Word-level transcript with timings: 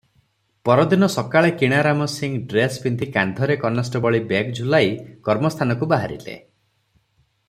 ପରଦିନ 0.67 1.07
ସକାଳେ 1.15 1.51
କିଣାରାମ 1.57 2.07
ସିଂ 2.13 2.39
ଡ୍ରେସ 2.53 2.81
ପିନ୍ଧି 2.85 3.09
କାନ୍ଧରେ 3.17 3.59
କନେଷ୍ଟବଳି 3.67 4.23
ବେଗ୍ 4.33 4.49
ଝୁଲାଇ 4.61 4.89
କର୍ମସ୍ଥାନକୁ 5.29 5.91
ବାହାରିଲେ। 5.93 6.37